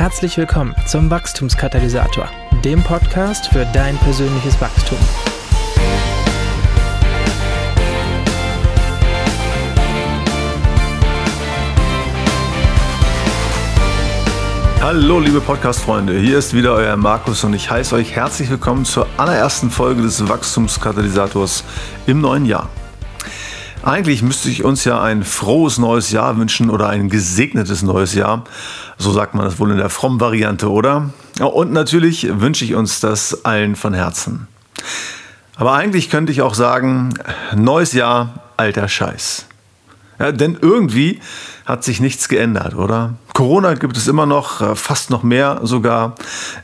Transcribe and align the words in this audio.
Herzlich 0.00 0.38
willkommen 0.38 0.74
zum 0.86 1.10
Wachstumskatalysator, 1.10 2.26
dem 2.64 2.82
Podcast 2.82 3.48
für 3.48 3.66
dein 3.66 3.98
persönliches 3.98 4.58
Wachstum. 4.58 4.96
Hallo 14.80 15.20
liebe 15.20 15.42
Podcast-Freunde, 15.42 16.18
hier 16.18 16.38
ist 16.38 16.54
wieder 16.54 16.72
euer 16.72 16.96
Markus 16.96 17.44
und 17.44 17.52
ich 17.52 17.70
heiße 17.70 17.94
euch 17.94 18.16
herzlich 18.16 18.48
willkommen 18.48 18.86
zur 18.86 19.06
allerersten 19.18 19.70
Folge 19.70 20.00
des 20.00 20.26
Wachstumskatalysators 20.26 21.62
im 22.06 22.22
neuen 22.22 22.46
Jahr. 22.46 22.70
Eigentlich 23.82 24.22
müsste 24.22 24.50
ich 24.50 24.62
uns 24.62 24.84
ja 24.84 25.00
ein 25.00 25.24
frohes 25.24 25.78
neues 25.78 26.10
Jahr 26.10 26.36
wünschen 26.36 26.68
oder 26.68 26.90
ein 26.90 27.08
gesegnetes 27.08 27.82
neues 27.82 28.14
Jahr. 28.14 28.44
So 29.00 29.12
sagt 29.12 29.34
man 29.34 29.46
das 29.46 29.58
wohl 29.58 29.70
in 29.70 29.78
der 29.78 29.88
frommen 29.88 30.20
Variante, 30.20 30.70
oder? 30.70 31.08
Und 31.40 31.72
natürlich 31.72 32.28
wünsche 32.38 32.66
ich 32.66 32.74
uns 32.74 33.00
das 33.00 33.46
allen 33.46 33.74
von 33.74 33.94
Herzen. 33.94 34.46
Aber 35.56 35.72
eigentlich 35.72 36.10
könnte 36.10 36.32
ich 36.32 36.42
auch 36.42 36.52
sagen, 36.52 37.14
neues 37.56 37.94
Jahr, 37.94 38.50
alter 38.58 38.88
Scheiß. 38.88 39.46
Ja, 40.18 40.32
denn 40.32 40.58
irgendwie 40.60 41.18
hat 41.64 41.82
sich 41.82 42.00
nichts 42.00 42.28
geändert, 42.28 42.74
oder? 42.74 43.14
Corona 43.32 43.72
gibt 43.72 43.96
es 43.96 44.06
immer 44.06 44.26
noch, 44.26 44.60
äh, 44.60 44.76
fast 44.76 45.08
noch 45.08 45.22
mehr 45.22 45.60
sogar. 45.62 46.14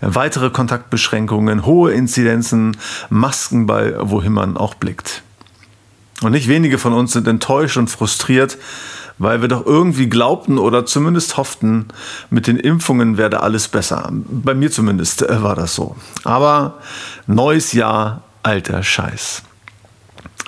Weitere 0.03 0.51
Kontaktbeschränkungen, 0.51 1.65
hohe 1.65 1.93
Inzidenzen, 1.93 2.77
Masken 3.09 3.65
bei 3.65 3.95
wohin 3.99 4.35
man 4.35 4.59
auch 4.59 4.75
blickt. 4.75 5.23
Und 6.21 6.33
nicht 6.33 6.49
wenige 6.49 6.77
von 6.77 6.93
uns 6.93 7.13
sind 7.13 7.29
enttäuscht 7.29 7.79
und 7.79 7.89
frustriert, 7.89 8.59
weil 9.19 9.41
wir 9.41 9.49
doch 9.49 9.65
irgendwie 9.65 10.09
glaubten 10.09 10.59
oder 10.59 10.87
zumindest 10.87 11.37
hofften, 11.37 11.87
mit 12.31 12.47
den 12.47 12.57
Impfungen 12.57 13.17
werde 13.17 13.43
alles 13.43 13.69
besser. 13.69 14.11
Bei 14.13 14.55
mir 14.55 14.71
zumindest 14.71 15.23
äh, 15.23 15.43
war 15.43 15.55
das 15.55 15.75
so. 15.75 15.97
Aber 16.25 16.79
neues 17.27 17.73
Jahr, 17.73 18.23
alter 18.43 18.83
Scheiß. 18.83 19.43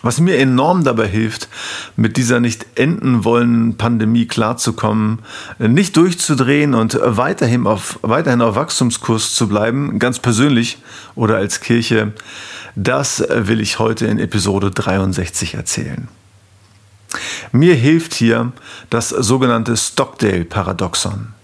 Was 0.03 0.21
mir 0.21 0.39
enorm 0.39 0.85
dabei 0.85 1.09
hilft, 1.09 1.49
mit 1.97 2.17
dieser 2.17 2.39
nicht 2.39 2.67
enden 2.77 3.25
wollenden 3.25 3.77
Pandemie 3.77 4.27
klarzukommen, 4.27 5.21
nicht 5.59 5.97
durchzudrehen 5.97 6.75
und 6.75 7.01
weiterhin 7.03 7.67
auf, 7.67 7.99
weiterhin 8.03 8.41
auf 8.41 8.55
Wachstumskurs 8.55 9.35
zu 9.35 9.49
bleiben, 9.49 9.99
ganz 9.99 10.21
persönlich 10.21 10.79
oder 11.17 11.37
als 11.37 11.61
Kirche, 11.61 12.13
das 12.77 13.25
will 13.29 13.61
ich 13.61 13.81
heute 13.81 14.07
in 14.07 14.21
Episode 14.21 14.71
63 14.71 15.55
erzählen. 15.55 16.07
Mir 17.53 17.75
hilft 17.75 18.15
hier 18.15 18.53
das 18.91 19.09
sogenannte 19.09 19.77
Stockdale-Paradoxon. 19.77 21.35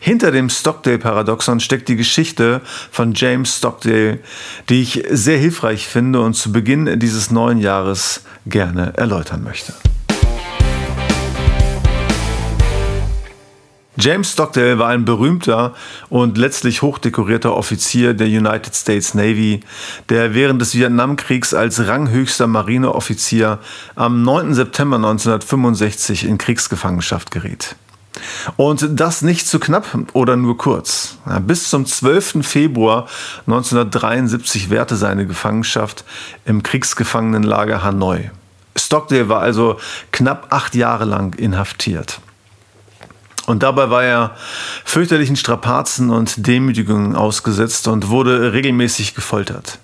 Hinter 0.00 0.30
dem 0.30 0.48
Stockdale-Paradoxon 0.48 1.60
steckt 1.60 1.88
die 1.88 1.96
Geschichte 1.96 2.60
von 2.90 3.14
James 3.14 3.56
Stockdale, 3.56 4.20
die 4.68 4.82
ich 4.82 5.04
sehr 5.10 5.38
hilfreich 5.38 5.86
finde 5.88 6.20
und 6.20 6.34
zu 6.34 6.52
Beginn 6.52 6.98
dieses 6.98 7.30
neuen 7.30 7.58
Jahres 7.58 8.22
gerne 8.46 8.92
erläutern 8.96 9.42
möchte. 9.42 9.74
James 14.00 14.30
Stockdale 14.30 14.78
war 14.78 14.90
ein 14.90 15.04
berühmter 15.04 15.74
und 16.08 16.38
letztlich 16.38 16.82
hochdekorierter 16.82 17.56
Offizier 17.56 18.14
der 18.14 18.28
United 18.28 18.76
States 18.76 19.12
Navy, 19.14 19.60
der 20.08 20.34
während 20.34 20.62
des 20.62 20.76
Vietnamkriegs 20.76 21.52
als 21.52 21.84
ranghöchster 21.84 22.46
Marineoffizier 22.46 23.58
am 23.96 24.22
9. 24.22 24.54
September 24.54 24.96
1965 24.98 26.24
in 26.24 26.38
Kriegsgefangenschaft 26.38 27.32
geriet. 27.32 27.74
Und 28.56 28.86
das 28.92 29.22
nicht 29.22 29.48
zu 29.48 29.58
knapp 29.58 29.86
oder 30.12 30.36
nur 30.36 30.56
kurz. 30.58 31.18
Bis 31.40 31.68
zum 31.68 31.84
12. 31.84 32.46
Februar 32.46 33.08
1973 33.46 34.70
währte 34.70 34.94
seine 34.94 35.26
Gefangenschaft 35.26 36.04
im 36.44 36.62
Kriegsgefangenenlager 36.62 37.82
Hanoi. 37.82 38.30
Stockdale 38.76 39.28
war 39.28 39.40
also 39.40 39.80
knapp 40.12 40.46
acht 40.50 40.76
Jahre 40.76 41.04
lang 41.04 41.34
inhaftiert. 41.34 42.20
Und 43.48 43.62
dabei 43.62 43.88
war 43.88 44.04
er 44.04 44.36
fürchterlichen 44.84 45.36
Strapazen 45.36 46.10
und 46.10 46.46
Demütigungen 46.46 47.16
ausgesetzt 47.16 47.88
und 47.88 48.10
wurde 48.10 48.52
regelmäßig 48.52 49.14
gefoltert. 49.14 49.78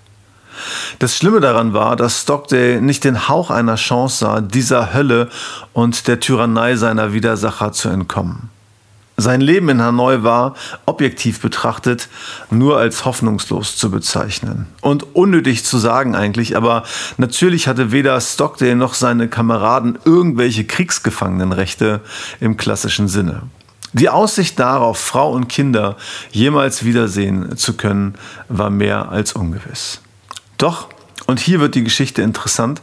Das 0.99 1.17
Schlimme 1.17 1.39
daran 1.39 1.73
war, 1.73 1.95
dass 1.95 2.21
Stockdale 2.21 2.79
nicht 2.79 3.03
den 3.03 3.27
Hauch 3.27 3.49
einer 3.49 3.73
Chance 3.73 4.17
sah, 4.19 4.41
dieser 4.41 4.93
Hölle 4.93 5.29
und 5.73 6.07
der 6.07 6.19
Tyrannei 6.19 6.75
seiner 6.75 7.11
Widersacher 7.11 7.71
zu 7.71 7.89
entkommen. 7.89 8.51
Sein 9.17 9.39
Leben 9.39 9.69
in 9.69 9.81
Hanoi 9.81 10.23
war, 10.23 10.55
objektiv 10.85 11.39
betrachtet, 11.39 12.09
nur 12.51 12.77
als 12.77 13.05
hoffnungslos 13.05 13.77
zu 13.77 13.89
bezeichnen. 13.89 14.67
Und 14.81 15.15
unnötig 15.15 15.63
zu 15.63 15.77
sagen 15.77 16.15
eigentlich, 16.15 16.57
aber 16.57 16.83
natürlich 17.17 17.69
hatte 17.69 17.93
weder 17.93 18.19
Stockdale 18.19 18.75
noch 18.75 18.93
seine 18.93 19.29
Kameraden 19.29 19.97
irgendwelche 20.03 20.65
Kriegsgefangenenrechte 20.65 22.01
im 22.41 22.57
klassischen 22.57 23.07
Sinne. 23.07 23.43
Die 23.97 24.09
Aussicht 24.09 24.59
darauf, 24.59 24.97
Frau 24.97 25.31
und 25.31 25.47
Kinder 25.47 25.95
jemals 26.29 26.83
wiedersehen 26.83 27.55
zu 27.55 27.77
können, 27.77 28.15
war 28.49 28.69
mehr 28.69 29.07
als 29.07 29.31
ungewiss. 29.31 30.01
Doch, 30.57 30.89
und 31.27 31.39
hier 31.39 31.61
wird 31.61 31.75
die 31.75 31.83
Geschichte 31.85 32.21
interessant, 32.21 32.81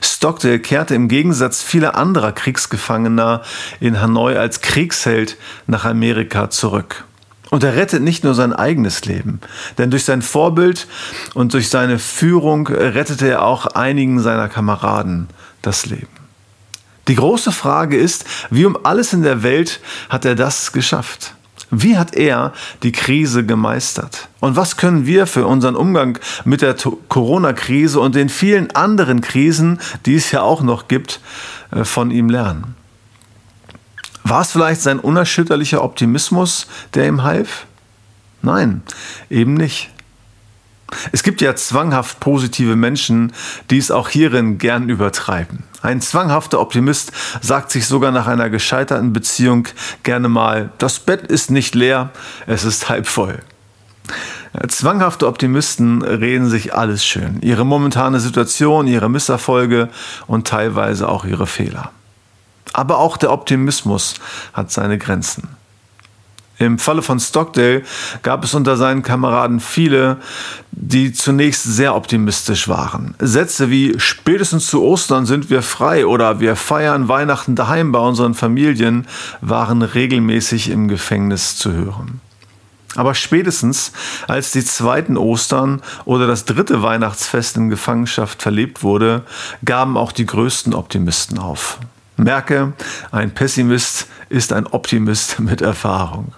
Stockdale 0.00 0.60
kehrte 0.60 0.94
im 0.94 1.08
Gegensatz 1.08 1.62
vieler 1.62 1.96
anderer 1.96 2.30
Kriegsgefangener 2.30 3.42
in 3.80 4.00
Hanoi 4.00 4.36
als 4.36 4.60
Kriegsheld 4.60 5.36
nach 5.66 5.84
Amerika 5.84 6.48
zurück. 6.48 7.06
Und 7.50 7.64
er 7.64 7.74
rettet 7.74 8.02
nicht 8.02 8.22
nur 8.22 8.34
sein 8.34 8.52
eigenes 8.52 9.04
Leben, 9.04 9.40
denn 9.78 9.90
durch 9.90 10.04
sein 10.04 10.22
Vorbild 10.22 10.86
und 11.34 11.54
durch 11.54 11.70
seine 11.70 11.98
Führung 11.98 12.68
rettete 12.68 13.26
er 13.26 13.42
auch 13.42 13.66
einigen 13.66 14.20
seiner 14.20 14.48
Kameraden 14.48 15.26
das 15.60 15.86
Leben. 15.86 16.21
Die 17.08 17.14
große 17.16 17.52
Frage 17.52 17.96
ist, 17.96 18.24
wie 18.50 18.64
um 18.64 18.78
alles 18.84 19.12
in 19.12 19.22
der 19.22 19.42
Welt 19.42 19.80
hat 20.08 20.24
er 20.24 20.34
das 20.34 20.72
geschafft? 20.72 21.34
Wie 21.74 21.96
hat 21.96 22.14
er 22.14 22.52
die 22.82 22.92
Krise 22.92 23.46
gemeistert? 23.46 24.28
Und 24.40 24.56
was 24.56 24.76
können 24.76 25.06
wir 25.06 25.26
für 25.26 25.46
unseren 25.46 25.74
Umgang 25.74 26.18
mit 26.44 26.60
der 26.60 26.76
Corona-Krise 27.08 27.98
und 27.98 28.14
den 28.14 28.28
vielen 28.28 28.70
anderen 28.72 29.22
Krisen, 29.22 29.80
die 30.04 30.16
es 30.16 30.30
ja 30.32 30.42
auch 30.42 30.60
noch 30.60 30.86
gibt, 30.86 31.20
äh, 31.70 31.84
von 31.84 32.10
ihm 32.10 32.28
lernen? 32.28 32.74
War 34.22 34.42
es 34.42 34.52
vielleicht 34.52 34.82
sein 34.82 34.98
unerschütterlicher 34.98 35.82
Optimismus, 35.82 36.66
der 36.94 37.08
ihm 37.08 37.22
half? 37.22 37.66
Nein, 38.42 38.82
eben 39.30 39.54
nicht. 39.54 39.90
Es 41.12 41.22
gibt 41.22 41.40
ja 41.40 41.54
zwanghaft 41.54 42.20
positive 42.20 42.76
Menschen, 42.76 43.32
die 43.70 43.78
es 43.78 43.90
auch 43.90 44.08
hierin 44.08 44.58
gern 44.58 44.88
übertreiben. 44.88 45.64
Ein 45.82 46.00
zwanghafter 46.00 46.60
Optimist 46.60 47.12
sagt 47.40 47.70
sich 47.70 47.86
sogar 47.86 48.12
nach 48.12 48.26
einer 48.26 48.50
gescheiterten 48.50 49.12
Beziehung 49.12 49.66
gerne 50.02 50.28
mal, 50.28 50.70
das 50.78 51.00
Bett 51.00 51.26
ist 51.26 51.50
nicht 51.50 51.74
leer, 51.74 52.10
es 52.46 52.64
ist 52.64 52.88
halb 52.88 53.08
voll. 53.08 53.40
Zwanghafte 54.68 55.26
Optimisten 55.26 56.02
reden 56.02 56.48
sich 56.48 56.74
alles 56.74 57.04
schön. 57.04 57.38
Ihre 57.40 57.64
momentane 57.64 58.20
Situation, 58.20 58.86
ihre 58.86 59.08
Misserfolge 59.08 59.88
und 60.26 60.46
teilweise 60.46 61.08
auch 61.08 61.24
ihre 61.24 61.46
Fehler. 61.46 61.90
Aber 62.74 62.98
auch 62.98 63.16
der 63.16 63.32
Optimismus 63.32 64.14
hat 64.52 64.70
seine 64.70 64.98
Grenzen. 64.98 65.48
Im 66.62 66.78
Falle 66.78 67.02
von 67.02 67.18
Stockdale 67.18 67.82
gab 68.22 68.44
es 68.44 68.54
unter 68.54 68.76
seinen 68.76 69.02
Kameraden 69.02 69.60
viele, 69.60 70.18
die 70.70 71.12
zunächst 71.12 71.64
sehr 71.64 71.94
optimistisch 71.94 72.68
waren. 72.68 73.14
Sätze 73.18 73.70
wie 73.70 73.94
spätestens 73.98 74.66
zu 74.66 74.82
Ostern 74.82 75.26
sind 75.26 75.50
wir 75.50 75.62
frei 75.62 76.06
oder 76.06 76.40
wir 76.40 76.56
feiern 76.56 77.08
Weihnachten 77.08 77.54
daheim 77.54 77.92
bei 77.92 77.98
unseren 77.98 78.34
Familien 78.34 79.06
waren 79.40 79.82
regelmäßig 79.82 80.70
im 80.70 80.88
Gefängnis 80.88 81.56
zu 81.56 81.72
hören. 81.72 82.20
Aber 82.94 83.14
spätestens 83.14 83.92
als 84.28 84.52
die 84.52 84.64
zweiten 84.64 85.16
Ostern 85.16 85.80
oder 86.04 86.26
das 86.26 86.44
dritte 86.44 86.82
Weihnachtsfest 86.82 87.56
in 87.56 87.70
Gefangenschaft 87.70 88.42
verlebt 88.42 88.82
wurde, 88.82 89.22
gaben 89.64 89.96
auch 89.96 90.12
die 90.12 90.26
größten 90.26 90.74
Optimisten 90.74 91.38
auf. 91.38 91.78
Merke, 92.16 92.74
ein 93.10 93.32
Pessimist 93.32 94.06
ist 94.28 94.52
ein 94.52 94.66
Optimist 94.66 95.40
mit 95.40 95.62
Erfahrung. 95.62 96.34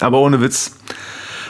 Aber 0.00 0.18
ohne 0.18 0.40
Witz. 0.40 0.72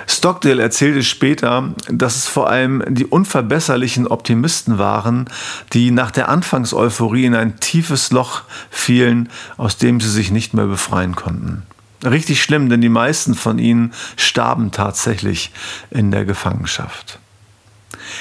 Stockdale 0.06 0.62
erzählte 0.62 1.03
später, 1.03 1.75
dass 1.91 2.17
es 2.17 2.27
vor 2.27 2.49
allem 2.49 2.83
die 2.89 3.05
unverbesserlichen 3.05 4.06
Optimisten 4.06 4.79
waren, 4.79 5.29
die 5.75 5.91
nach 5.91 6.11
der 6.11 6.31
Anfangseuphorie 6.31 7.27
in 7.27 7.35
ein 7.35 7.61
tiefes 7.61 8.11
Loch 8.11 8.43
fielen, 8.71 9.29
aus 9.59 9.77
dem 9.77 10.00
sie 10.00 10.09
sich 10.09 10.31
nicht 10.31 10.55
mehr 10.55 10.65
befreien 10.65 11.15
konnten. 11.15 11.62
Richtig 12.05 12.43
schlimm, 12.43 12.71
denn 12.71 12.81
die 12.81 12.89
meisten 12.89 13.35
von 13.35 13.59
ihnen 13.59 13.93
starben 14.17 14.71
tatsächlich 14.71 15.53
in 15.91 16.11
der 16.11 16.25
Gefangenschaft. 16.25 17.19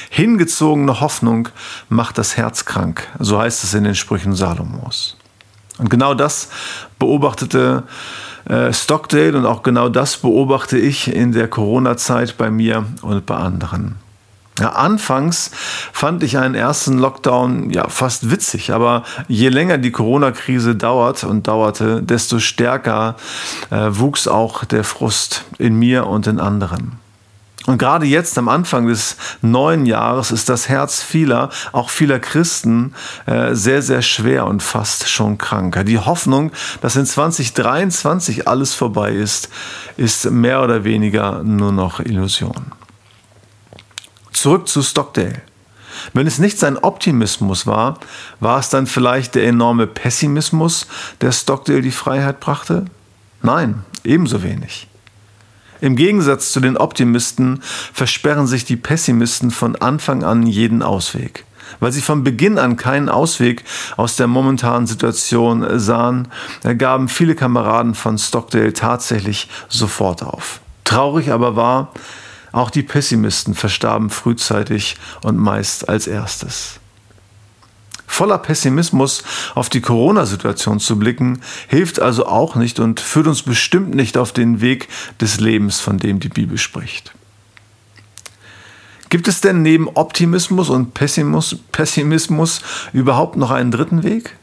Hingezogene 0.09 0.99
Hoffnung 0.99 1.49
macht 1.87 2.17
das 2.17 2.35
Herz 2.35 2.65
krank, 2.65 3.07
so 3.19 3.39
heißt 3.39 3.63
es 3.63 3.73
in 3.73 3.85
den 3.85 3.95
Sprüchen 3.95 4.35
Salomos. 4.35 5.17
Und 5.77 5.89
genau 5.89 6.13
das 6.13 6.49
beobachtete 6.99 7.83
äh, 8.49 8.71
Stockdale 8.73 9.37
und 9.37 9.45
auch 9.45 9.63
genau 9.63 9.89
das 9.89 10.17
beobachte 10.17 10.77
ich 10.77 11.13
in 11.13 11.31
der 11.31 11.47
Corona-Zeit 11.47 12.37
bei 12.37 12.49
mir 12.49 12.85
und 13.01 13.25
bei 13.25 13.35
anderen. 13.35 13.95
Ja, 14.59 14.69
anfangs 14.71 15.51
fand 15.93 16.23
ich 16.23 16.39
einen 16.39 16.55
ersten 16.55 16.97
Lockdown 16.97 17.69
ja 17.69 17.89
fast 17.89 18.31
witzig, 18.31 18.71
aber 18.71 19.03
je 19.27 19.49
länger 19.49 19.77
die 19.77 19.91
Corona-Krise 19.91 20.75
dauert 20.75 21.23
und 21.23 21.47
dauerte, 21.47 22.01
desto 22.01 22.39
stärker 22.39 23.17
äh, 23.69 23.89
wuchs 23.89 24.27
auch 24.27 24.65
der 24.65 24.83
Frust 24.83 25.43
in 25.59 25.75
mir 25.75 26.07
und 26.07 26.25
in 26.25 26.39
anderen. 26.39 26.93
Und 27.67 27.79
gerade 27.79 28.05
jetzt 28.05 28.37
am 28.37 28.47
Anfang 28.47 28.87
des 28.87 29.17
neuen 29.41 29.85
Jahres 29.85 30.31
ist 30.31 30.47
das 30.47 30.69
Herz 30.69 31.03
vieler, 31.03 31.49
auch 31.73 31.89
vieler 31.89 32.17
Christen, 32.17 32.95
äh, 33.25 33.53
sehr, 33.55 33.81
sehr 33.81 34.01
schwer 34.01 34.47
und 34.47 34.63
fast 34.63 35.09
schon 35.09 35.37
krank. 35.37 35.85
Die 35.85 35.99
Hoffnung, 35.99 36.53
dass 36.81 36.95
in 36.95 37.05
2023 37.05 38.47
alles 38.47 38.73
vorbei 38.73 39.11
ist, 39.11 39.49
ist 39.97 40.31
mehr 40.31 40.63
oder 40.63 40.85
weniger 40.85 41.43
nur 41.43 41.73
noch 41.73 41.99
Illusion. 41.99 42.71
Zurück 44.31 44.69
zu 44.69 44.81
Stockdale. 44.81 45.41
Wenn 46.13 46.25
es 46.25 46.39
nicht 46.39 46.57
sein 46.57 46.77
Optimismus 46.77 47.67
war, 47.67 47.99
war 48.39 48.59
es 48.59 48.69
dann 48.69 48.87
vielleicht 48.87 49.35
der 49.35 49.45
enorme 49.45 49.87
Pessimismus, 49.87 50.87
der 51.19 51.33
Stockdale 51.33 51.81
die 51.81 51.91
Freiheit 51.91 52.39
brachte? 52.39 52.85
Nein, 53.41 53.83
ebenso 54.05 54.41
wenig. 54.41 54.87
Im 55.81 55.95
Gegensatz 55.95 56.51
zu 56.51 56.59
den 56.59 56.77
Optimisten 56.77 57.61
versperren 57.93 58.47
sich 58.47 58.65
die 58.65 58.77
Pessimisten 58.77 59.51
von 59.51 59.75
Anfang 59.75 60.23
an 60.23 60.47
jeden 60.47 60.81
Ausweg. 60.81 61.45
Weil 61.79 61.91
sie 61.91 62.01
von 62.01 62.23
Beginn 62.23 62.57
an 62.57 62.77
keinen 62.77 63.09
Ausweg 63.09 63.63
aus 63.97 64.15
der 64.15 64.27
momentanen 64.27 64.87
Situation 64.87 65.79
sahen, 65.79 66.29
gaben 66.77 67.09
viele 67.09 67.35
Kameraden 67.35 67.93
von 67.93 68.17
Stockdale 68.17 68.73
tatsächlich 68.73 69.49
sofort 69.67 70.23
auf. 70.23 70.61
Traurig 70.85 71.31
aber 71.31 71.55
war, 71.55 71.91
auch 72.53 72.69
die 72.69 72.83
Pessimisten 72.83 73.53
verstarben 73.53 74.09
frühzeitig 74.09 74.95
und 75.21 75.37
meist 75.37 75.89
als 75.89 76.07
erstes. 76.07 76.79
Voller 78.17 78.39
Pessimismus 78.39 79.23
auf 79.53 79.69
die 79.69 79.79
Corona-Situation 79.79 80.79
zu 80.79 80.97
blicken, 80.97 81.39
hilft 81.67 81.99
also 81.99 82.25
auch 82.25 82.55
nicht 82.55 82.79
und 82.79 82.99
führt 82.99 83.27
uns 83.27 83.43
bestimmt 83.43 83.93
nicht 83.93 84.17
auf 84.17 84.31
den 84.31 84.59
Weg 84.59 84.87
des 85.21 85.39
Lebens, 85.39 85.79
von 85.79 85.99
dem 85.99 86.19
die 86.19 86.29
Bibel 86.29 86.57
spricht. 86.57 87.13
Gibt 89.09 89.27
es 89.27 89.39
denn 89.39 89.61
neben 89.61 89.87
Optimismus 89.87 90.69
und 90.69 90.95
Pessimismus, 90.95 91.59
Pessimismus 91.71 92.61
überhaupt 92.91 93.37
noch 93.37 93.51
einen 93.51 93.69
dritten 93.69 94.01
Weg? 94.01 94.35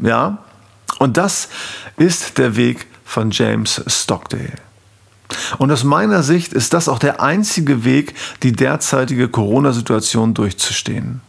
Ja, 0.00 0.44
und 0.98 1.16
das 1.16 1.48
ist 1.96 2.36
der 2.36 2.56
Weg 2.56 2.88
von 3.06 3.30
James 3.30 3.82
Stockdale. 3.86 4.52
Und 5.56 5.72
aus 5.72 5.82
meiner 5.82 6.22
Sicht 6.22 6.52
ist 6.52 6.74
das 6.74 6.90
auch 6.90 6.98
der 6.98 7.22
einzige 7.22 7.84
Weg, 7.84 8.14
die 8.42 8.52
derzeitige 8.52 9.30
Corona-Situation 9.30 10.34
durchzustehen. 10.34 11.22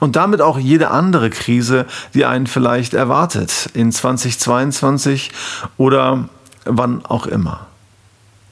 Und 0.00 0.16
damit 0.16 0.40
auch 0.40 0.58
jede 0.58 0.90
andere 0.90 1.30
Krise, 1.30 1.86
die 2.14 2.24
einen 2.24 2.46
vielleicht 2.46 2.94
erwartet 2.94 3.70
in 3.74 3.92
2022 3.92 5.30
oder 5.76 6.28
wann 6.64 7.04
auch 7.04 7.26
immer. 7.26 7.66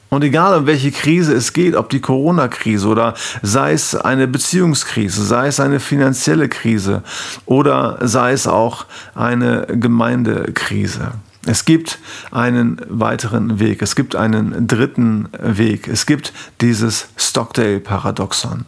Und 0.09 0.23
egal 0.23 0.57
um 0.57 0.65
welche 0.65 0.91
Krise 0.91 1.33
es 1.33 1.51
geht, 1.51 1.75
ob 1.75 1.89
die 1.89 1.99
Corona-Krise 1.99 2.87
oder 2.87 3.15
sei 3.41 3.73
es 3.73 3.95
eine 3.95 4.27
Beziehungskrise, 4.27 5.25
sei 5.25 5.47
es 5.47 5.59
eine 5.59 5.79
finanzielle 5.79 6.47
Krise 6.47 7.03
oder 7.45 7.97
sei 8.01 8.31
es 8.31 8.47
auch 8.47 8.85
eine 9.15 9.65
Gemeindekrise. 9.67 11.11
Es 11.47 11.65
gibt 11.65 11.99
einen 12.31 12.81
weiteren 12.87 13.59
Weg, 13.59 13.81
es 13.81 13.95
gibt 13.95 14.15
einen 14.15 14.67
dritten 14.67 15.27
Weg, 15.39 15.87
es 15.87 16.05
gibt 16.05 16.33
dieses 16.61 17.07
Stockdale-Paradoxon. 17.17 18.65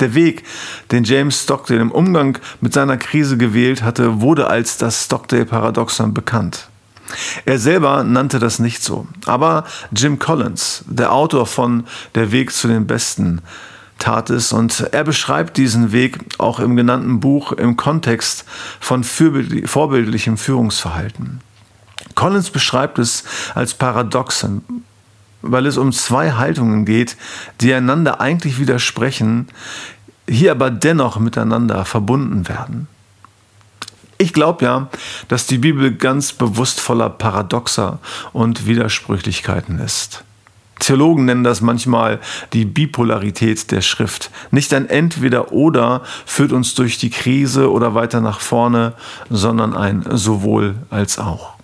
Der 0.00 0.14
Weg, 0.14 0.44
den 0.90 1.04
James 1.04 1.42
Stockdale 1.42 1.80
im 1.80 1.92
Umgang 1.92 2.38
mit 2.60 2.72
seiner 2.72 2.96
Krise 2.96 3.36
gewählt 3.36 3.82
hatte, 3.82 4.20
wurde 4.20 4.48
als 4.48 4.78
das 4.78 5.04
Stockdale-Paradoxon 5.04 6.14
bekannt. 6.14 6.68
Er 7.44 7.58
selber 7.58 8.04
nannte 8.04 8.38
das 8.38 8.58
nicht 8.58 8.82
so. 8.82 9.06
Aber 9.26 9.64
Jim 9.94 10.18
Collins, 10.18 10.84
der 10.86 11.12
Autor 11.12 11.46
von 11.46 11.84
Der 12.14 12.32
Weg 12.32 12.52
zu 12.52 12.68
den 12.68 12.86
Besten, 12.86 13.42
tat 13.98 14.30
es 14.30 14.52
und 14.52 14.88
er 14.92 15.04
beschreibt 15.04 15.56
diesen 15.56 15.92
Weg 15.92 16.18
auch 16.38 16.58
im 16.58 16.74
genannten 16.74 17.20
Buch 17.20 17.52
im 17.52 17.76
Kontext 17.76 18.44
von 18.80 19.04
vorbildlichem 19.04 20.36
Führungsverhalten. 20.36 21.40
Collins 22.14 22.50
beschreibt 22.50 22.98
es 22.98 23.24
als 23.54 23.74
Paradoxon, 23.74 24.62
weil 25.42 25.66
es 25.66 25.76
um 25.76 25.92
zwei 25.92 26.32
Haltungen 26.32 26.84
geht, 26.84 27.16
die 27.60 27.74
einander 27.74 28.20
eigentlich 28.20 28.58
widersprechen, 28.58 29.48
hier 30.28 30.52
aber 30.52 30.70
dennoch 30.70 31.18
miteinander 31.18 31.84
verbunden 31.84 32.48
werden. 32.48 32.88
Ich 34.18 34.32
glaube 34.32 34.64
ja, 34.64 34.88
dass 35.26 35.46
die 35.46 35.58
Bibel 35.58 35.92
ganz 35.92 36.32
bewusst 36.32 36.80
voller 36.80 37.10
Paradoxer 37.10 37.98
und 38.32 38.66
Widersprüchlichkeiten 38.66 39.80
ist. 39.80 40.24
Theologen 40.78 41.24
nennen 41.24 41.44
das 41.44 41.60
manchmal 41.60 42.20
die 42.52 42.64
Bipolarität 42.64 43.70
der 43.70 43.82
Schrift. 43.82 44.30
Nicht 44.50 44.74
ein 44.74 44.88
Entweder-Oder 44.88 46.02
führt 46.26 46.52
uns 46.52 46.74
durch 46.74 46.98
die 46.98 47.10
Krise 47.10 47.70
oder 47.70 47.94
weiter 47.94 48.20
nach 48.20 48.40
vorne, 48.40 48.94
sondern 49.30 49.76
ein 49.76 50.04
sowohl 50.10 50.74
als 50.90 51.18
auch. 51.18 51.54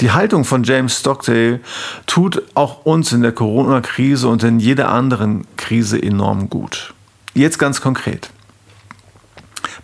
Die 0.00 0.12
Haltung 0.12 0.46
von 0.46 0.64
James 0.64 0.98
Stockdale 0.98 1.60
tut 2.06 2.42
auch 2.54 2.86
uns 2.86 3.12
in 3.12 3.20
der 3.20 3.32
Corona-Krise 3.32 4.28
und 4.28 4.42
in 4.42 4.58
jeder 4.58 4.88
anderen 4.88 5.46
Krise 5.58 6.02
enorm 6.02 6.48
gut. 6.48 6.94
Jetzt 7.34 7.58
ganz 7.58 7.82
konkret. 7.82 8.30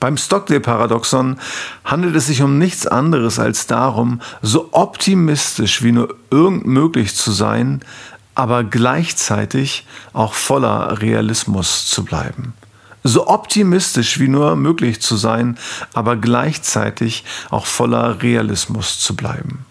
Beim 0.00 0.16
Stockdale-Paradoxon 0.16 1.38
handelt 1.84 2.16
es 2.16 2.28
sich 2.28 2.40
um 2.40 2.56
nichts 2.56 2.86
anderes 2.86 3.38
als 3.38 3.66
darum, 3.66 4.22
so 4.40 4.70
optimistisch 4.72 5.82
wie 5.82 5.92
nur 5.92 6.16
irgend 6.30 6.66
möglich 6.66 7.14
zu 7.14 7.30
sein, 7.30 7.82
aber 8.34 8.64
gleichzeitig 8.64 9.86
auch 10.14 10.32
voller 10.32 11.02
Realismus 11.02 11.86
zu 11.86 12.06
bleiben. 12.06 12.54
So 13.04 13.28
optimistisch 13.28 14.18
wie 14.18 14.28
nur 14.28 14.56
möglich 14.56 15.02
zu 15.02 15.16
sein, 15.16 15.58
aber 15.92 16.16
gleichzeitig 16.16 17.24
auch 17.50 17.66
voller 17.66 18.22
Realismus 18.22 18.98
zu 18.98 19.14
bleiben. 19.14 19.66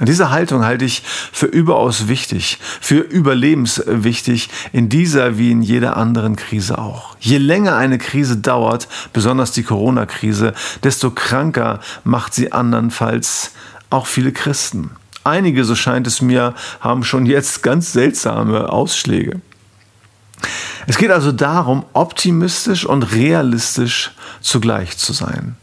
Diese 0.00 0.30
Haltung 0.30 0.64
halte 0.64 0.84
ich 0.84 1.02
für 1.04 1.46
überaus 1.46 2.06
wichtig, 2.06 2.58
für 2.80 3.00
überlebenswichtig, 3.00 4.48
in 4.72 4.88
dieser 4.88 5.38
wie 5.38 5.50
in 5.50 5.60
jeder 5.60 5.96
anderen 5.96 6.36
Krise 6.36 6.78
auch. 6.78 7.16
Je 7.18 7.38
länger 7.38 7.76
eine 7.76 7.98
Krise 7.98 8.36
dauert, 8.36 8.86
besonders 9.12 9.50
die 9.50 9.64
Corona-Krise, 9.64 10.54
desto 10.84 11.10
kranker 11.10 11.80
macht 12.04 12.32
sie 12.32 12.52
andernfalls 12.52 13.52
auch 13.90 14.06
viele 14.06 14.30
Christen. 14.30 14.90
Einige, 15.24 15.64
so 15.64 15.74
scheint 15.74 16.06
es 16.06 16.22
mir, 16.22 16.54
haben 16.80 17.02
schon 17.02 17.26
jetzt 17.26 17.62
ganz 17.64 17.92
seltsame 17.92 18.72
Ausschläge. 18.72 19.40
Es 20.86 20.96
geht 20.96 21.10
also 21.10 21.32
darum, 21.32 21.84
optimistisch 21.92 22.86
und 22.86 23.12
realistisch 23.12 24.12
zugleich 24.40 24.96
zu 24.96 25.12
sein. 25.12 25.56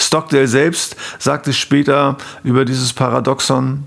Stockdale 0.00 0.48
selbst 0.48 0.96
sagte 1.18 1.52
später 1.52 2.16
über 2.42 2.64
dieses 2.64 2.92
Paradoxon, 2.92 3.84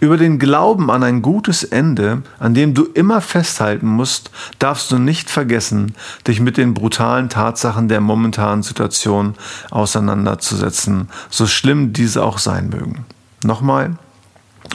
über 0.00 0.16
den 0.16 0.38
Glauben 0.38 0.90
an 0.90 1.02
ein 1.02 1.22
gutes 1.22 1.62
Ende, 1.62 2.22
an 2.38 2.54
dem 2.54 2.74
du 2.74 2.84
immer 2.84 3.20
festhalten 3.20 3.86
musst, 3.86 4.30
darfst 4.58 4.90
du 4.90 4.98
nicht 4.98 5.30
vergessen, 5.30 5.94
dich 6.26 6.40
mit 6.40 6.56
den 6.56 6.74
brutalen 6.74 7.28
Tatsachen 7.28 7.88
der 7.88 8.00
momentanen 8.00 8.62
Situation 8.62 9.34
auseinanderzusetzen, 9.70 11.08
so 11.30 11.46
schlimm 11.46 11.92
diese 11.92 12.24
auch 12.24 12.38
sein 12.38 12.68
mögen. 12.68 13.06
Nochmal, 13.42 13.96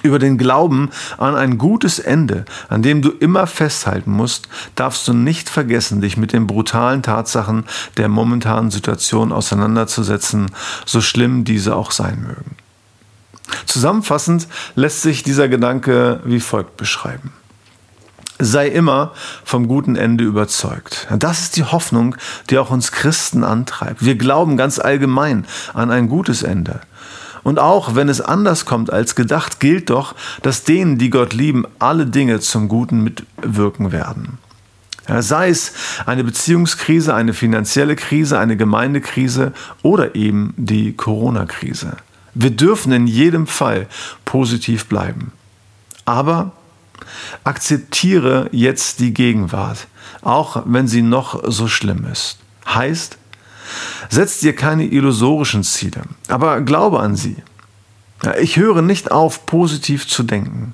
über 0.03 0.19
den 0.19 0.37
Glauben 0.37 0.89
an 1.17 1.35
ein 1.35 1.57
gutes 1.57 1.99
Ende, 1.99 2.45
an 2.69 2.81
dem 2.81 3.01
du 3.01 3.09
immer 3.09 3.47
festhalten 3.47 4.11
musst, 4.11 4.47
darfst 4.75 5.07
du 5.07 5.13
nicht 5.13 5.49
vergessen, 5.49 6.01
dich 6.01 6.17
mit 6.17 6.33
den 6.33 6.47
brutalen 6.47 7.03
Tatsachen 7.03 7.65
der 7.97 8.07
momentanen 8.07 8.71
Situation 8.71 9.31
auseinanderzusetzen, 9.31 10.51
so 10.85 11.01
schlimm 11.01 11.43
diese 11.43 11.75
auch 11.75 11.91
sein 11.91 12.21
mögen. 12.21 12.55
Zusammenfassend 13.65 14.47
lässt 14.75 15.01
sich 15.01 15.23
dieser 15.23 15.47
Gedanke 15.47 16.21
wie 16.23 16.39
folgt 16.39 16.77
beschreiben. 16.77 17.33
Sei 18.41 18.69
immer 18.69 19.11
vom 19.43 19.67
guten 19.67 19.97
Ende 19.97 20.23
überzeugt. 20.23 21.07
Das 21.17 21.41
ist 21.41 21.57
die 21.57 21.65
Hoffnung, 21.65 22.15
die 22.49 22.57
auch 22.57 22.69
uns 22.69 22.93
Christen 22.93 23.43
antreibt. 23.43 24.05
Wir 24.05 24.15
glauben 24.15 24.55
ganz 24.55 24.79
allgemein 24.79 25.45
an 25.73 25.91
ein 25.91 26.07
gutes 26.07 26.43
Ende. 26.43 26.79
Und 27.49 27.57
auch 27.57 27.95
wenn 27.95 28.09
es 28.09 28.21
anders 28.21 28.65
kommt 28.65 28.93
als 28.93 29.15
gedacht, 29.15 29.59
gilt 29.59 29.89
doch, 29.89 30.13
dass 30.43 30.65
denen, 30.65 30.99
die 30.99 31.09
Gott 31.09 31.33
lieben, 31.33 31.65
alle 31.79 32.05
Dinge 32.05 32.41
zum 32.41 32.67
Guten 32.67 33.03
mitwirken 33.03 33.91
werden. 33.91 34.37
Sei 35.07 35.49
es 35.49 35.73
eine 36.05 36.23
Beziehungskrise, 36.23 37.15
eine 37.15 37.33
finanzielle 37.33 37.95
Krise, 37.95 38.37
eine 38.37 38.55
Gemeindekrise 38.55 39.51
oder 39.81 40.13
eben 40.13 40.53
die 40.57 40.93
Corona-Krise. 40.93 41.97
Wir 42.35 42.51
dürfen 42.51 42.91
in 42.91 43.07
jedem 43.07 43.47
Fall 43.47 43.87
positiv 44.25 44.85
bleiben. 44.85 45.31
Aber 46.05 46.51
akzeptiere 47.43 48.49
jetzt 48.51 48.99
die 48.99 49.11
Gegenwart, 49.11 49.87
auch 50.21 50.61
wenn 50.67 50.87
sie 50.87 51.01
noch 51.01 51.41
so 51.47 51.67
schlimm 51.67 52.05
ist. 52.11 52.37
Heißt, 52.67 53.17
setz 54.09 54.39
dir 54.39 54.55
keine 54.55 54.85
illusorischen 54.85 55.63
Ziele, 55.63 56.01
aber 56.27 56.61
glaube 56.61 56.99
an 56.99 57.15
sie. 57.15 57.37
Ich 58.41 58.57
höre 58.57 58.81
nicht 58.81 59.11
auf, 59.11 59.45
positiv 59.45 60.07
zu 60.07 60.23
denken. 60.23 60.73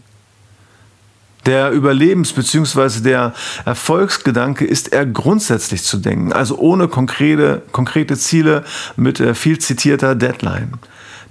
Der 1.45 1.71
Überlebens- 1.71 2.33
bzw. 2.33 3.01
der 3.01 3.33
Erfolgsgedanke 3.65 4.65
ist 4.65 4.93
eher 4.93 5.05
grundsätzlich 5.05 5.83
zu 5.83 5.97
denken, 5.97 6.33
also 6.33 6.57
ohne 6.57 6.87
konkrete, 6.87 7.61
konkrete 7.71 8.17
Ziele 8.17 8.63
mit 8.95 9.19
äh, 9.19 9.35
viel 9.35 9.59
zitierter 9.59 10.15
Deadline. 10.15 10.73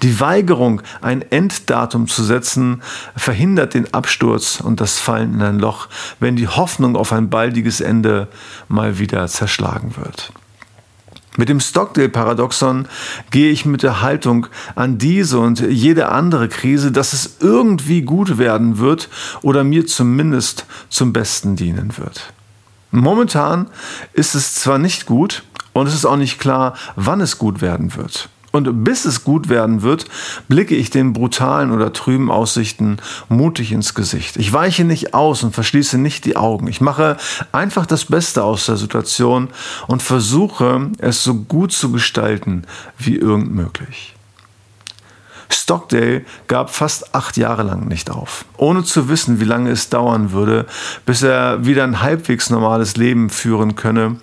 Die 0.03 0.21
Weigerung, 0.21 0.83
ein 1.01 1.23
Enddatum 1.23 2.07
zu 2.07 2.23
setzen, 2.23 2.83
verhindert 3.17 3.75
den 3.75 3.93
Absturz 3.93 4.61
und 4.61 4.81
das 4.81 4.99
Fallen 4.99 5.35
in 5.35 5.43
ein 5.43 5.59
Loch, 5.59 5.89
wenn 6.21 6.37
die 6.37 6.49
Hoffnung 6.49 6.97
auf 6.97 7.13
ein 7.13 7.31
baldiges 7.31 7.81
Ende 7.81 8.29
mal 8.69 8.99
wieder 8.99 9.27
zerschlagen 9.29 9.95
wird. 9.97 10.33
Mit 11.37 11.49
dem 11.49 11.59
Stockdale-Paradoxon 11.59 12.87
gehe 13.31 13.51
ich 13.51 13.65
mit 13.65 13.83
der 13.83 14.03
Haltung 14.03 14.47
an 14.77 14.99
diese 14.99 15.41
und 15.41 15.61
jede 15.61 16.11
andere 16.11 16.49
Krise, 16.49 16.93
dass 16.93 17.13
es 17.13 17.39
irgendwie 17.41 18.03
gut 18.03 18.39
werden 18.39 18.79
wird 18.79 19.09
oder 19.43 19.65
mir 19.65 19.87
zumindest 19.87 20.67
zum 20.89 21.13
Besten 21.13 21.57
dienen 21.57 21.99
wird. 21.99 22.33
Momentan 22.93 23.67
ist 24.13 24.37
es 24.37 24.55
zwar 24.55 24.79
nicht 24.79 25.07
gut 25.07 25.43
und 25.73 25.89
es 25.89 25.95
ist 25.95 26.05
auch 26.05 26.17
nicht 26.17 26.39
klar, 26.39 26.75
wann 26.95 27.21
es 27.21 27.39
gut 27.39 27.61
werden 27.61 27.97
wird. 27.97 28.29
Und 28.55 28.85
bis 28.85 29.05
es 29.05 29.25
gut 29.25 29.49
werden 29.49 29.83
wird, 29.83 30.05
blicke 30.47 30.77
ich 30.77 30.89
den 30.89 31.13
brutalen 31.13 31.73
oder 31.73 31.93
trüben 31.93 32.31
Aussichten 32.31 32.99
mutig 33.29 33.73
ins 33.73 33.95
Gesicht. 33.95 34.37
Ich 34.37 34.53
weiche 34.53 34.85
nicht 34.85 35.13
aus 35.13 35.43
und 35.43 35.53
verschließe 35.53 35.99
nicht 35.99 36.25
die 36.25 36.37
Augen. 36.37 36.69
Ich 36.69 36.81
mache 36.81 37.17
einfach 37.51 37.85
das 37.85 38.05
Beste 38.05 38.45
aus 38.45 38.67
der 38.67 38.77
Situation 38.77 39.49
und 39.89 40.03
versuche, 40.03 40.93
es 40.99 41.25
so 41.25 41.35
gut 41.35 41.73
zu 41.73 41.91
gestalten 41.91 42.63
wie 42.97 43.17
irgend 43.17 43.53
möglich. 43.53 44.14
Stockdale 45.55 46.25
gab 46.47 46.71
fast 46.71 47.15
acht 47.15 47.37
Jahre 47.37 47.63
lang 47.63 47.89
nicht 47.89 48.11
auf, 48.11 48.45
ohne 48.57 48.85
zu 48.85 49.09
wissen, 49.09 49.41
wie 49.41 49.45
lange 49.45 49.71
es 49.71 49.89
dauern 49.89 50.33
würde, 50.33 50.67
bis 51.07 51.23
er 51.23 51.65
wieder 51.65 51.85
ein 51.85 52.03
halbwegs 52.03 52.51
normales 52.51 52.97
Leben 52.97 53.31
führen 53.31 53.77
könne, 53.77 54.17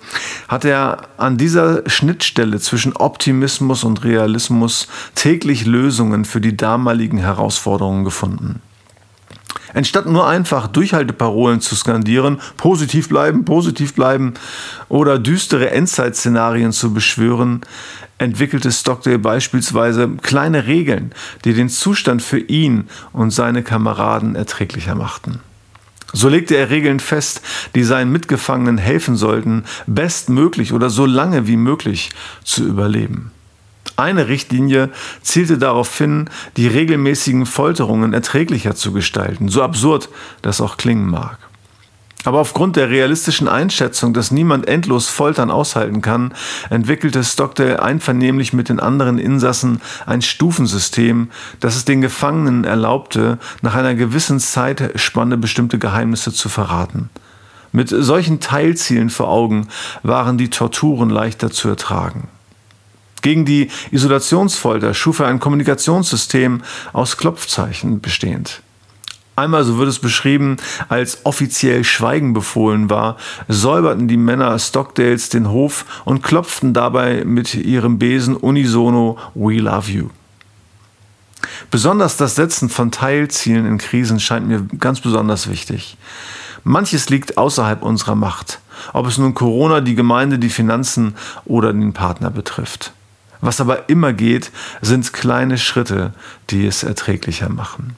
hat 0.48 0.64
er 0.64 1.08
an 1.16 1.36
dieser 1.36 1.88
Schnittstelle 1.88 2.60
zwischen 2.60 2.94
Optimismus 2.96 3.84
und 3.84 4.04
Realismus 4.04 4.88
täglich 5.14 5.66
Lösungen 5.66 6.24
für 6.24 6.40
die 6.40 6.56
damaligen 6.56 7.18
Herausforderungen 7.18 8.04
gefunden. 8.04 8.60
Anstatt 9.74 10.06
nur 10.06 10.26
einfach 10.26 10.66
Durchhalteparolen 10.66 11.60
zu 11.60 11.74
skandieren, 11.74 12.40
positiv 12.56 13.08
bleiben, 13.08 13.44
positiv 13.44 13.94
bleiben 13.94 14.34
oder 14.88 15.18
düstere 15.18 15.70
Endzeitszenarien 15.70 16.72
zu 16.72 16.92
beschwören, 16.92 17.62
entwickelte 18.18 18.70
Stockdale 18.70 19.18
beispielsweise 19.18 20.08
kleine 20.22 20.66
Regeln, 20.66 21.12
die 21.44 21.54
den 21.54 21.68
Zustand 21.68 22.22
für 22.22 22.38
ihn 22.38 22.88
und 23.12 23.30
seine 23.30 23.62
Kameraden 23.62 24.34
erträglicher 24.34 24.94
machten. 24.94 25.40
So 26.12 26.28
legte 26.28 26.56
er 26.56 26.68
Regeln 26.68 27.00
fest, 27.00 27.40
die 27.74 27.84
seinen 27.84 28.12
Mitgefangenen 28.12 28.76
helfen 28.76 29.16
sollten, 29.16 29.64
bestmöglich 29.86 30.72
oder 30.74 30.90
so 30.90 31.06
lange 31.06 31.46
wie 31.46 31.56
möglich 31.56 32.10
zu 32.44 32.64
überleben. 32.64 33.30
Eine 33.96 34.28
Richtlinie 34.28 34.90
zielte 35.22 35.58
darauf 35.58 35.96
hin, 35.96 36.30
die 36.56 36.66
regelmäßigen 36.66 37.46
Folterungen 37.46 38.12
erträglicher 38.12 38.74
zu 38.74 38.92
gestalten, 38.92 39.48
so 39.48 39.62
absurd 39.62 40.08
das 40.42 40.60
auch 40.60 40.76
klingen 40.76 41.08
mag. 41.08 41.38
Aber 42.24 42.38
aufgrund 42.38 42.76
der 42.76 42.88
realistischen 42.88 43.48
Einschätzung, 43.48 44.14
dass 44.14 44.30
niemand 44.30 44.68
endlos 44.68 45.08
Foltern 45.08 45.50
aushalten 45.50 46.02
kann, 46.02 46.34
entwickelte 46.70 47.24
Stockdale 47.24 47.82
einvernehmlich 47.82 48.52
mit 48.52 48.68
den 48.68 48.78
anderen 48.78 49.18
Insassen 49.18 49.80
ein 50.06 50.22
Stufensystem, 50.22 51.30
das 51.58 51.74
es 51.74 51.84
den 51.84 52.00
Gefangenen 52.00 52.64
erlaubte, 52.64 53.38
nach 53.60 53.74
einer 53.74 53.94
gewissen 53.94 54.38
Zeitspanne 54.38 55.36
bestimmte 55.36 55.78
Geheimnisse 55.78 56.32
zu 56.32 56.48
verraten. 56.48 57.10
Mit 57.72 57.88
solchen 57.88 58.38
Teilzielen 58.38 59.10
vor 59.10 59.28
Augen 59.28 59.68
waren 60.02 60.38
die 60.38 60.50
Torturen 60.50 61.10
leichter 61.10 61.50
zu 61.50 61.68
ertragen. 61.68 62.28
Gegen 63.22 63.44
die 63.44 63.70
Isolationsfolter 63.92 64.94
schuf 64.94 65.20
er 65.20 65.28
ein 65.28 65.40
Kommunikationssystem 65.40 66.62
aus 66.92 67.16
Klopfzeichen 67.16 68.00
bestehend. 68.00 68.62
Einmal, 69.34 69.64
so 69.64 69.78
wird 69.78 69.88
es 69.88 69.98
beschrieben, 69.98 70.58
als 70.90 71.24
offiziell 71.24 71.84
Schweigen 71.84 72.34
befohlen 72.34 72.90
war, 72.90 73.16
säuberten 73.48 74.06
die 74.06 74.18
Männer 74.18 74.58
Stockdales 74.58 75.30
den 75.30 75.48
Hof 75.50 75.86
und 76.04 76.22
klopften 76.22 76.74
dabei 76.74 77.24
mit 77.24 77.54
ihrem 77.54 77.98
Besen 77.98 78.36
unisono 78.36 79.18
We 79.34 79.54
love 79.54 79.90
you. 79.90 80.10
Besonders 81.70 82.18
das 82.18 82.34
Setzen 82.34 82.68
von 82.68 82.90
Teilzielen 82.90 83.64
in 83.64 83.78
Krisen 83.78 84.20
scheint 84.20 84.46
mir 84.46 84.66
ganz 84.78 85.00
besonders 85.00 85.48
wichtig. 85.48 85.96
Manches 86.64 87.08
liegt 87.08 87.38
außerhalb 87.38 87.82
unserer 87.82 88.14
Macht, 88.14 88.60
ob 88.92 89.06
es 89.06 89.16
nun 89.16 89.32
Corona, 89.32 89.80
die 89.80 89.94
Gemeinde, 89.94 90.38
die 90.38 90.50
Finanzen 90.50 91.14
oder 91.46 91.72
den 91.72 91.94
Partner 91.94 92.30
betrifft. 92.30 92.92
Was 93.42 93.60
aber 93.60 93.90
immer 93.90 94.12
geht, 94.12 94.52
sind 94.80 95.12
kleine 95.12 95.58
Schritte, 95.58 96.14
die 96.50 96.64
es 96.64 96.84
erträglicher 96.84 97.48
machen. 97.48 97.96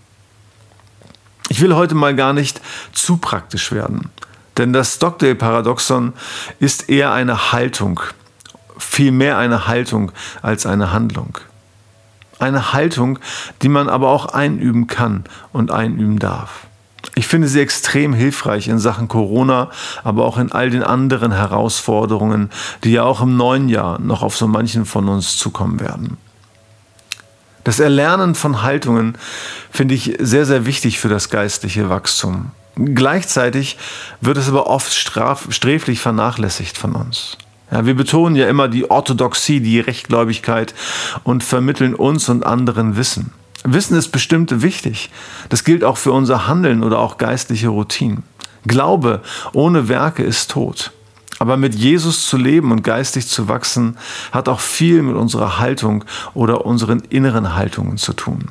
Ich 1.51 1.61
will 1.61 1.77
heute 1.77 1.95
mal 1.95 2.17
gar 2.17 2.33
nicht 2.33 2.63
zu 2.93 3.19
praktisch 3.19 3.71
werden, 3.71 4.11
denn 4.57 4.73
das 4.73 4.95
Stockdale-Paradoxon 4.95 6.15
ist 6.61 6.89
eher 6.89 7.13
eine 7.13 7.53
Haltung, 7.53 8.01
vielmehr 8.79 9.37
eine 9.37 9.67
Haltung 9.67 10.13
als 10.41 10.65
eine 10.65 10.93
Handlung. 10.93 11.39
Eine 12.39 12.73
Haltung, 12.73 13.19
die 13.61 13.69
man 13.69 13.91
aber 13.91 14.09
auch 14.09 14.27
einüben 14.27 14.87
kann 14.87 15.25
und 15.53 15.71
einüben 15.71 16.19
darf. 16.19 16.67
Ich 17.17 17.27
finde 17.29 17.47
sie 17.47 17.61
extrem 17.61 18.13
hilfreich 18.13 18.69
in 18.69 18.79
Sachen 18.79 19.07
Corona, 19.09 19.71
aber 20.03 20.25
auch 20.25 20.37
in 20.37 20.51
all 20.51 20.71
den 20.71 20.83
anderen 20.83 21.33
Herausforderungen, 21.33 22.51
die 22.83 22.93
ja 22.93 23.05
auch 23.05 23.21
im 23.21 23.37
neuen 23.37 23.69
Jahr 23.69 24.01
noch 24.01 24.23
auf 24.23 24.37
so 24.37 24.49
manchen 24.49 24.85
von 24.85 25.09
uns 25.09 25.37
zukommen 25.37 25.81
werden. 25.81 26.17
Das 27.63 27.81
Erlernen 27.81 28.35
von 28.35 28.63
Haltungen 28.63 29.17
finde 29.71 29.95
ich 29.95 30.17
sehr, 30.19 30.45
sehr 30.45 30.67
wichtig 30.67 30.99
für 30.99 31.09
das 31.09 31.31
geistliche 31.31 31.89
Wachstum. 31.89 32.51
Gleichzeitig 32.77 33.79
wird 34.21 34.37
es 34.37 34.49
aber 34.49 34.67
oft 34.67 34.93
straf, 34.93 35.47
sträflich 35.51 36.01
vernachlässigt 36.01 36.77
von 36.77 36.95
uns. 36.95 37.39
Ja, 37.71 37.87
wir 37.87 37.95
betonen 37.95 38.37
ja 38.37 38.49
immer 38.49 38.69
die 38.69 38.91
Orthodoxie, 38.91 39.61
die 39.61 39.81
Rechtgläubigkeit 39.81 40.75
und 41.23 41.43
vermitteln 41.43 41.95
uns 41.95 42.29
und 42.29 42.45
anderen 42.45 42.97
Wissen. 42.97 43.33
Wissen 43.65 43.97
ist 43.97 44.09
bestimmt 44.09 44.63
wichtig. 44.63 45.11
Das 45.49 45.65
gilt 45.65 45.85
auch 45.85 45.97
für 45.97 46.13
unser 46.13 46.47
Handeln 46.47 46.85
oder 46.85 46.99
auch 46.99 47.17
geistliche 47.17 47.69
Routinen. 47.69 48.23
Glaube 48.67 49.23
ohne 49.53 49.89
Werke 49.89 50.23
ist 50.23 50.51
tot. 50.51 50.93
Aber 51.39 51.57
mit 51.57 51.75
Jesus 51.75 52.27
zu 52.27 52.37
leben 52.37 52.71
und 52.71 52.85
geistig 52.85 53.27
zu 53.27 53.49
wachsen, 53.49 53.97
hat 54.33 54.49
auch 54.49 54.61
viel 54.61 55.03
mit 55.03 55.17
unserer 55.17 55.59
Haltung 55.59 56.05
oder 56.33 56.65
unseren 56.65 57.01
inneren 57.01 57.55
Haltungen 57.57 57.97
zu 57.97 58.13
tun. 58.13 58.51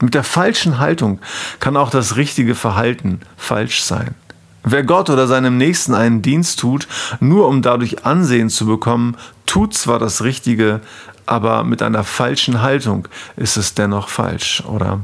Mit 0.00 0.14
der 0.14 0.24
falschen 0.24 0.78
Haltung 0.78 1.20
kann 1.60 1.76
auch 1.76 1.90
das 1.90 2.16
richtige 2.16 2.54
Verhalten 2.54 3.20
falsch 3.36 3.82
sein. 3.82 4.14
Wer 4.62 4.82
Gott 4.82 5.10
oder 5.10 5.26
seinem 5.26 5.58
Nächsten 5.58 5.94
einen 5.94 6.22
Dienst 6.22 6.58
tut, 6.60 6.88
nur 7.20 7.48
um 7.48 7.60
dadurch 7.60 8.06
Ansehen 8.06 8.48
zu 8.48 8.64
bekommen, 8.64 9.16
tut 9.46 9.74
zwar 9.74 9.98
das 9.98 10.22
Richtige, 10.24 10.80
aber 11.26 11.64
mit 11.64 11.82
einer 11.82 12.04
falschen 12.04 12.62
Haltung 12.62 13.08
ist 13.36 13.56
es 13.56 13.74
dennoch 13.74 14.08
falsch, 14.08 14.62
oder? 14.66 15.00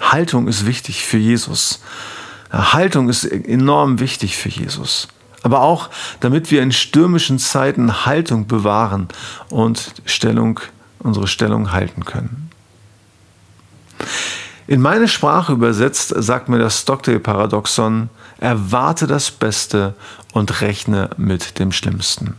Haltung 0.00 0.48
ist 0.48 0.66
wichtig 0.66 1.04
für 1.04 1.18
Jesus. 1.18 1.80
Haltung 2.50 3.08
ist 3.08 3.24
enorm 3.24 4.00
wichtig 4.00 4.36
für 4.36 4.48
Jesus. 4.48 5.08
Aber 5.42 5.60
auch, 5.62 5.88
damit 6.20 6.50
wir 6.50 6.62
in 6.62 6.72
stürmischen 6.72 7.38
Zeiten 7.38 8.04
Haltung 8.06 8.46
bewahren 8.46 9.08
und 9.48 9.94
Stellung, 10.04 10.60
unsere 10.98 11.26
Stellung 11.26 11.72
halten 11.72 12.04
können. 12.04 12.50
In 14.66 14.80
meine 14.80 15.08
Sprache 15.08 15.52
übersetzt 15.52 16.14
sagt 16.16 16.48
mir 16.48 16.58
das 16.58 16.80
Stockdale-Paradoxon, 16.80 18.08
erwarte 18.38 19.06
das 19.06 19.30
Beste 19.30 19.94
und 20.32 20.60
rechne 20.60 21.10
mit 21.16 21.58
dem 21.58 21.72
Schlimmsten. 21.72 22.38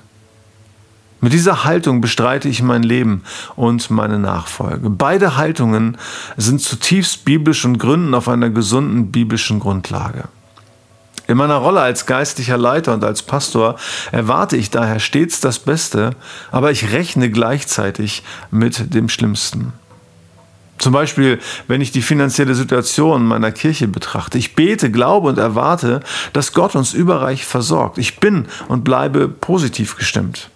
Mit 1.24 1.34
dieser 1.34 1.64
Haltung 1.64 2.02
bestreite 2.02 2.50
ich 2.50 2.64
mein 2.64 2.82
Leben 2.82 3.22
und 3.56 3.92
meine 3.92 4.18
Nachfolge. 4.18 4.90
Beide 4.90 5.38
Haltungen 5.38 5.98
sind 6.36 6.62
zutiefst 6.62 7.26
biblisch 7.26 7.64
und 7.64 7.78
gründen 7.78 8.16
auf 8.16 8.28
einer 8.28 8.50
gesunden 8.50 9.12
biblischen 9.12 9.60
Grundlage. 9.60 10.24
In 11.28 11.38
meiner 11.38 11.58
Rolle 11.58 11.80
als 11.80 12.08
geistlicher 12.08 12.58
Leiter 12.58 12.96
und 12.96 13.04
als 13.04 13.22
Pastor 13.22 13.76
erwarte 14.12 14.58
ich 14.58 14.72
daher 14.72 15.00
stets 15.00 15.40
das 15.40 15.60
Beste, 15.60 16.12
aber 16.52 16.72
ich 16.72 16.92
rechne 16.92 17.30
gleichzeitig 17.30 18.24
mit 18.50 18.94
dem 18.96 19.08
Schlimmsten. 19.08 19.74
Zum 20.80 20.92
Beispiel, 20.92 21.40
wenn 21.68 21.82
ich 21.82 21.92
die 21.92 22.02
finanzielle 22.02 22.56
Situation 22.56 23.24
meiner 23.28 23.52
Kirche 23.52 23.88
betrachte. 23.88 24.40
Ich 24.40 24.56
bete, 24.56 24.90
glaube 24.90 25.30
und 25.30 25.38
erwarte, 25.38 26.00
dass 26.34 26.54
Gott 26.54 26.76
uns 26.76 26.94
überreich 26.94 27.46
versorgt. 27.46 28.00
Ich 28.00 28.20
bin 28.20 28.48
und 28.68 28.84
bleibe 28.84 29.28
positiv 29.28 29.96
gestimmt. 29.96 30.50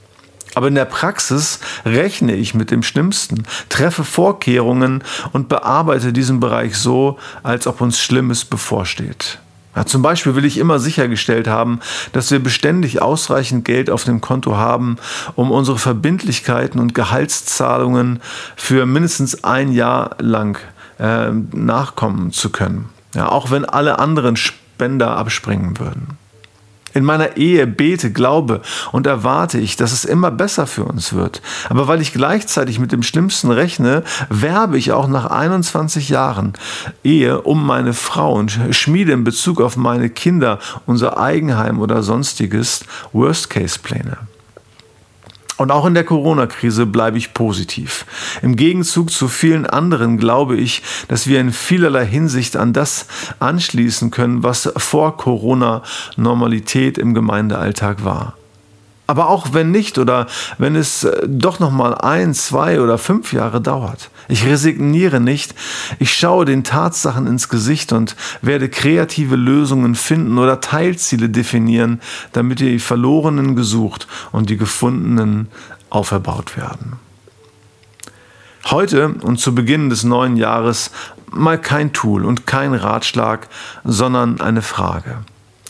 Aber 0.56 0.68
in 0.68 0.76
der 0.76 0.86
Praxis 0.86 1.60
rechne 1.86 2.34
ich 2.34 2.56
mit 2.56 2.72
dem 2.72 2.82
Schlimmsten, 2.82 3.44
treffe 3.70 4.04
Vorkehrungen 4.04 5.04
und 5.34 5.50
bearbeite 5.50 6.14
diesen 6.14 6.40
Bereich 6.40 6.78
so, 6.78 7.20
als 7.44 7.68
ob 7.68 7.82
uns 7.82 8.00
Schlimmes 8.00 8.46
bevorsteht. 8.46 9.40
Ja, 9.76 9.86
zum 9.86 10.02
Beispiel 10.02 10.36
will 10.36 10.46
ich 10.46 10.58
immer 10.58 10.80
sichergestellt 10.80 11.48
haben, 11.48 11.82
dass 12.14 12.32
wir 12.32 12.40
beständig 12.40 13.02
ausreichend 13.02 13.66
Geld 13.66 13.90
auf 13.90 14.06
dem 14.06 14.22
Konto 14.22 14.56
haben, 14.56 14.96
um 15.36 15.52
unsere 15.52 15.78
Verbindlichkeiten 15.78 16.80
und 16.80 16.96
Gehaltszahlungen 16.96 18.22
für 18.56 18.86
mindestens 18.86 19.44
ein 19.44 19.74
Jahr 19.74 20.16
lang 20.20 20.58
äh, 20.98 21.32
nachkommen 21.52 22.32
zu 22.32 22.52
können. 22.52 22.90
Ja, 23.14 23.30
auch 23.30 23.52
wenn 23.52 23.66
alle 23.66 24.00
anderen 24.00 24.38
Spender 24.38 25.18
abspringen 25.18 25.78
würden. 25.78 26.18
In 26.96 27.04
meiner 27.04 27.36
Ehe 27.36 27.68
bete, 27.68 28.12
glaube 28.12 28.62
und 28.94 29.06
erwarte 29.06 29.60
ich, 29.60 29.76
dass 29.76 29.92
es 29.92 30.06
immer 30.06 30.32
besser 30.32 30.66
für 30.66 30.86
uns 30.86 31.12
wird. 31.14 31.42
Aber 31.70 31.90
weil 31.90 32.02
ich 32.02 32.14
gleichzeitig 32.14 32.80
mit 32.80 32.94
dem 32.94 33.04
Schlimmsten 33.04 33.52
rechne, 33.52 34.04
werbe 34.30 34.78
ich 34.78 34.94
auch 34.94 35.08
nach 35.08 35.26
21 35.26 36.08
Jahren 36.08 36.54
Ehe 37.04 37.42
um 37.42 37.66
meine 37.66 37.94
Frau 37.94 38.34
und 38.34 38.58
schmiede 38.72 39.12
in 39.12 39.26
Bezug 39.26 39.60
auf 39.60 39.76
meine 39.76 40.10
Kinder, 40.10 40.60
unser 40.86 41.20
Eigenheim 41.20 41.80
oder 41.80 42.02
sonstiges 42.02 42.86
Worst-Case-Pläne. 43.12 44.18
Und 45.58 45.72
auch 45.72 45.86
in 45.86 45.94
der 45.94 46.04
Corona-Krise 46.04 46.86
bleibe 46.86 47.18
ich 47.18 47.34
positiv. 47.34 48.06
Im 48.42 48.56
Gegenzug 48.56 49.12
zu 49.12 49.28
vielen 49.28 49.66
anderen 49.66 50.18
glaube 50.18 50.58
ich, 50.58 50.84
dass 51.08 51.28
wir 51.28 51.40
in 51.40 51.54
vielerlei 51.54 52.06
Hinsicht 52.06 52.58
an 52.58 52.74
das 52.74 53.08
anschließen 53.40 54.12
können, 54.12 54.44
was 54.44 54.72
vor 54.76 55.16
Corona 55.16 55.82
Normalität 56.18 56.98
im 56.98 57.14
Gemeindealltag 57.14 58.04
war. 58.04 58.36
Aber 59.08 59.30
auch 59.30 59.54
wenn 59.54 59.72
nicht 59.72 59.98
oder 59.98 60.28
wenn 60.58 60.76
es 60.76 61.04
äh, 61.04 61.28
doch 61.28 61.60
noch 61.60 61.72
mal 61.72 61.94
ein, 61.96 62.34
zwei 62.34 62.82
oder 62.82 62.98
fünf 62.98 63.34
Jahre 63.34 63.62
dauert. 63.62 64.10
Ich 64.28 64.46
resigniere 64.46 65.20
nicht. 65.20 65.54
Ich 66.00 66.14
schaue 66.14 66.46
den 66.46 66.64
Tatsachen 66.64 67.28
ins 67.28 67.50
Gesicht 67.50 67.94
und 67.94 68.16
werde 68.42 68.70
kreative 68.70 69.36
Lösungen 69.36 69.96
finden 69.96 70.40
oder 70.40 70.62
Teilziele 70.62 71.30
definieren, 71.30 72.02
damit 72.34 72.60
die 72.60 72.80
Verlorenen 72.80 73.56
gesucht 73.56 74.08
und 74.32 74.50
die 74.50 74.58
Gefundenen 74.58 75.50
auferbaut 75.92 76.58
werden. 76.58 76.94
Heute 78.66 79.10
und 79.22 79.40
zu 79.40 79.54
Beginn 79.54 79.92
des 79.92 80.04
neuen 80.04 80.38
Jahres 80.38 80.90
mal 81.30 81.60
kein 81.60 81.94
Tool 81.94 82.26
und 82.26 82.48
kein 82.48 82.74
Ratschlag, 82.74 83.48
sondern 83.84 84.42
eine 84.42 84.64
Frage. 84.64 85.20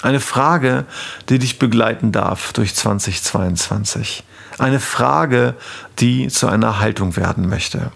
Eine 0.05 0.19
Frage, 0.19 0.85
die 1.29 1.39
dich 1.39 1.57
begleiten 1.57 2.11
darf 2.11 2.53
durch 2.53 2.75
2022. 2.75 4.23
Eine 4.59 4.79
Frage, 4.79 5.55
die 5.97 6.27
zu 6.27 6.47
einer 6.47 6.79
Haltung 6.79 7.15
werden 7.15 7.49
möchte. 7.49 7.91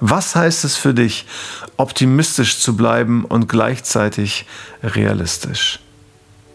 Was 0.00 0.36
heißt 0.36 0.64
es 0.64 0.76
für 0.76 0.92
dich, 0.92 1.24
optimistisch 1.78 2.58
zu 2.58 2.76
bleiben 2.76 3.24
und 3.24 3.48
gleichzeitig 3.48 4.44
realistisch? 4.82 5.78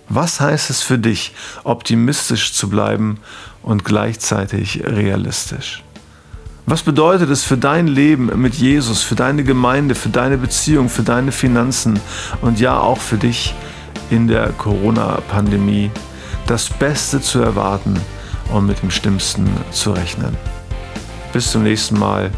Was 0.07 0.39
heißt 0.39 0.69
es 0.69 0.83
für 0.83 0.99
dich, 0.99 1.33
optimistisch 1.63 2.53
zu 2.53 2.69
bleiben 2.69 3.19
und 3.63 3.85
gleichzeitig 3.85 4.83
realistisch? 4.85 5.81
Was 6.67 6.83
bedeutet 6.83 7.31
es 7.31 7.43
für 7.43 7.57
dein 7.57 7.87
Leben 7.87 8.29
mit 8.39 8.53
Jesus, 8.53 9.01
für 9.01 9.15
deine 9.15 9.43
Gemeinde, 9.43 9.95
für 9.95 10.09
deine 10.09 10.37
Beziehung, 10.37 10.89
für 10.89 11.01
deine 11.01 11.31
Finanzen 11.31 11.99
und 12.41 12.59
ja 12.59 12.79
auch 12.79 12.99
für 12.99 13.17
dich 13.17 13.55
in 14.09 14.27
der 14.27 14.49
Corona-Pandemie 14.53 15.91
das 16.47 16.69
Beste 16.69 17.21
zu 17.21 17.41
erwarten 17.41 17.99
und 18.51 18.65
mit 18.65 18.81
dem 18.81 18.91
Schlimmsten 18.91 19.49
zu 19.71 19.91
rechnen. 19.91 20.37
Bis 21.33 21.51
zum 21.51 21.63
nächsten 21.63 21.99
Mal, 21.99 22.31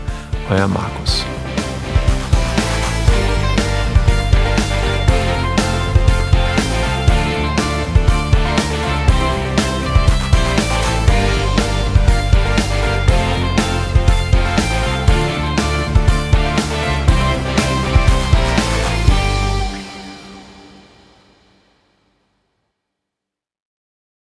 euer 0.50 0.67
Markus. 0.67 1.24